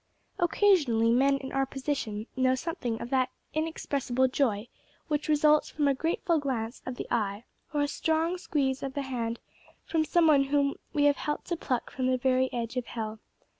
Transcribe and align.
Occasionally 0.39 1.11
men 1.11 1.37
in 1.37 1.51
our 1.51 1.67
position 1.67 2.25
know 2.35 2.55
something 2.55 2.99
of 2.99 3.11
that 3.11 3.29
inexpressible 3.53 4.27
joy 4.27 4.67
which 5.09 5.27
results 5.29 5.69
from 5.69 5.87
a 5.87 5.93
grateful 5.93 6.39
glance 6.39 6.81
of 6.87 6.95
the 6.95 7.05
eye 7.11 7.43
or 7.71 7.81
a 7.83 7.87
strong 7.87 8.39
squeeze 8.39 8.81
of 8.81 8.95
the 8.95 9.03
hand 9.03 9.39
from 9.85 10.03
some 10.03 10.25
one 10.25 10.45
whom 10.45 10.79
we 10.91 11.03
have 11.03 11.17
helped 11.17 11.45
to 11.49 11.55
pluck 11.55 11.91
from 11.91 12.07
the 12.07 12.17
very 12.17 12.51
edge 12.51 12.77
of 12.77 12.87
hell. 12.87 13.19